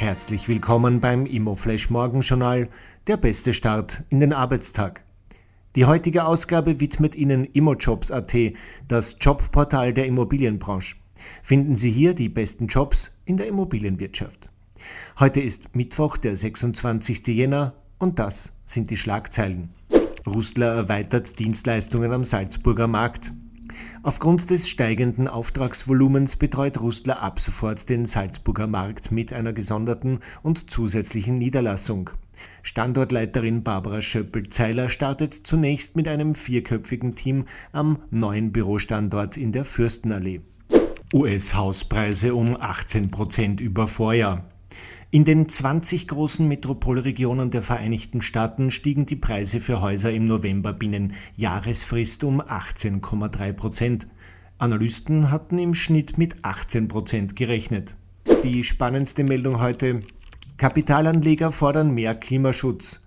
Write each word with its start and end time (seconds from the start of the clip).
Herzlich 0.00 0.46
willkommen 0.46 1.00
beim 1.00 1.26
Immoflash 1.26 1.90
Morgenjournal, 1.90 2.68
der 3.08 3.16
beste 3.16 3.52
Start 3.52 4.04
in 4.10 4.20
den 4.20 4.32
Arbeitstag. 4.32 5.02
Die 5.74 5.86
heutige 5.86 6.24
Ausgabe 6.24 6.78
widmet 6.78 7.16
Ihnen 7.16 7.42
Immojobs.at, 7.42 8.32
das 8.86 9.16
Jobportal 9.20 9.92
der 9.92 10.06
Immobilienbranche. 10.06 10.94
Finden 11.42 11.74
Sie 11.74 11.90
hier 11.90 12.14
die 12.14 12.28
besten 12.28 12.68
Jobs 12.68 13.10
in 13.24 13.38
der 13.38 13.48
Immobilienwirtschaft. 13.48 14.52
Heute 15.18 15.40
ist 15.40 15.74
Mittwoch, 15.74 16.16
der 16.16 16.36
26. 16.36 17.26
Jänner 17.26 17.74
und 17.98 18.20
das 18.20 18.52
sind 18.66 18.90
die 18.90 18.96
Schlagzeilen. 18.96 19.70
Rustler 20.24 20.74
erweitert 20.74 21.40
Dienstleistungen 21.40 22.12
am 22.12 22.22
Salzburger 22.22 22.86
Markt. 22.86 23.32
Aufgrund 24.02 24.50
des 24.50 24.68
steigenden 24.68 25.28
Auftragsvolumens 25.28 26.36
betreut 26.36 26.80
Rustler 26.80 27.20
ab 27.22 27.40
sofort 27.40 27.88
den 27.88 28.06
Salzburger 28.06 28.66
Markt 28.66 29.10
mit 29.12 29.32
einer 29.32 29.52
gesonderten 29.52 30.20
und 30.42 30.70
zusätzlichen 30.70 31.38
Niederlassung. 31.38 32.10
Standortleiterin 32.62 33.64
Barbara 33.64 34.00
Schöppel-Zeiler 34.00 34.88
startet 34.88 35.34
zunächst 35.34 35.96
mit 35.96 36.08
einem 36.08 36.34
vierköpfigen 36.34 37.14
Team 37.14 37.46
am 37.72 37.98
neuen 38.10 38.52
Bürostandort 38.52 39.36
in 39.36 39.52
der 39.52 39.64
Fürstenallee. 39.64 40.40
US-Hauspreise 41.12 42.34
um 42.34 42.56
18 42.60 43.10
Prozent 43.10 43.60
über 43.60 43.86
Vorjahr. 43.86 44.44
In 45.10 45.24
den 45.24 45.48
20 45.48 46.06
großen 46.06 46.46
Metropolregionen 46.46 47.50
der 47.50 47.62
Vereinigten 47.62 48.20
Staaten 48.20 48.70
stiegen 48.70 49.06
die 49.06 49.16
Preise 49.16 49.58
für 49.58 49.80
Häuser 49.80 50.12
im 50.12 50.26
November 50.26 50.74
binnen 50.74 51.14
Jahresfrist 51.34 52.24
um 52.24 52.42
18,3 52.42 53.54
Prozent. 53.54 54.06
Analysten 54.58 55.30
hatten 55.30 55.56
im 55.56 55.72
Schnitt 55.72 56.18
mit 56.18 56.44
18 56.44 56.88
Prozent 56.88 57.36
gerechnet. 57.36 57.96
Die 58.44 58.62
spannendste 58.64 59.24
Meldung 59.24 59.62
heute. 59.62 60.00
Kapitalanleger 60.58 61.52
fordern 61.52 61.94
mehr 61.94 62.14
Klimaschutz. 62.14 63.00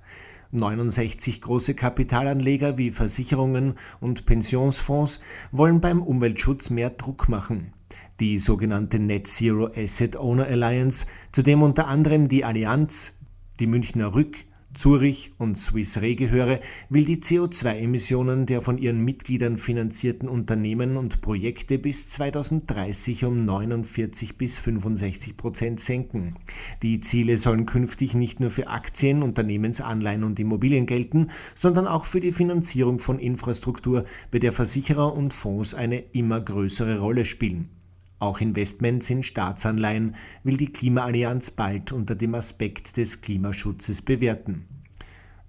69 0.53 1.39
große 1.39 1.75
Kapitalanleger 1.75 2.80
wie 2.80 2.89
Versicherungen 2.89 3.75
und 3.99 4.25
Pensionsfonds 4.25 5.19
wollen 5.52 5.81
beim 5.81 6.02
Umweltschutz 6.02 6.71
mehr 6.71 6.89
Druck 6.89 7.30
machen. 7.30 7.73
Die 8.22 8.38
sogenannte 8.38 9.00
Net 9.00 9.25
Zero 9.25 9.72
Asset 9.75 10.16
Owner 10.16 10.45
Alliance, 10.45 11.08
zu 11.31 11.41
dem 11.41 11.64
unter 11.64 11.88
anderem 11.88 12.27
die 12.27 12.45
Allianz, 12.45 13.17
die 13.59 13.66
Münchner 13.66 14.14
Rück, 14.14 14.38
Zurich 14.75 15.31
und 15.39 15.58
Swiss 15.58 16.00
Re 16.02 16.14
gehöre, 16.14 16.59
will 16.88 17.03
die 17.03 17.17
CO2-Emissionen 17.17 18.45
der 18.45 18.61
von 18.61 18.77
ihren 18.77 19.03
Mitgliedern 19.03 19.58
finanzierten 19.58 20.30
Unternehmen 20.30 20.97
und 20.97 21.22
Projekte 21.22 21.80
bis 21.80 22.09
2030 22.09 23.25
um 23.25 23.44
49 23.44 24.38
bis 24.38 24.59
65 24.59 25.36
Prozent 25.36 25.80
senken. 25.80 26.36
Die 26.83 26.99
Ziele 26.99 27.39
sollen 27.39 27.66
künftig 27.66 28.14
nicht 28.14 28.39
nur 28.39 28.52
für 28.52 28.67
Aktien, 28.67 29.23
Unternehmensanleihen 29.23 30.23
und 30.23 30.39
Immobilien 30.39 30.86
gelten, 30.86 31.31
sondern 31.55 31.88
auch 31.88 32.05
für 32.05 32.19
die 32.19 32.31
Finanzierung 32.31 32.99
von 32.99 33.17
Infrastruktur, 33.17 34.05
bei 34.30 34.38
der 34.38 34.52
Versicherer 34.52 35.11
und 35.11 35.33
Fonds 35.33 35.73
eine 35.73 35.97
immer 36.11 36.39
größere 36.39 36.99
Rolle 36.99 37.25
spielen. 37.25 37.80
Auch 38.22 38.39
Investments 38.39 39.09
in 39.09 39.23
Staatsanleihen 39.23 40.16
will 40.44 40.55
die 40.55 40.72
Klimaallianz 40.72 41.50
bald 41.50 41.91
unter 41.91 42.14
dem 42.14 42.36
Aspekt 42.36 42.97
des 42.97 43.22
Klimaschutzes 43.22 44.03
bewerten. 44.03 44.67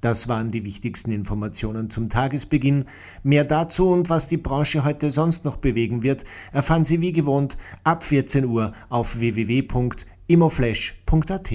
Das 0.01 0.27
waren 0.27 0.49
die 0.49 0.65
wichtigsten 0.65 1.13
Informationen 1.13 1.91
zum 1.91 2.09
Tagesbeginn. 2.09 2.87
Mehr 3.23 3.45
dazu 3.45 3.91
und 3.91 4.09
was 4.09 4.27
die 4.27 4.39
Branche 4.39 4.87
heute 4.87 5.11
sonst 5.11 5.45
noch 5.45 5.59
bewegen 5.59 6.03
wird, 6.03 6.25
erfahren 6.51 6.87
Sie 6.87 7.03
wie 7.03 7.13
gewohnt 7.13 7.59
ab 7.85 8.05
14 8.05 8.47
Uhr 8.47 8.73
auf 8.89 9.19
www.imoflash.at. 9.19 11.53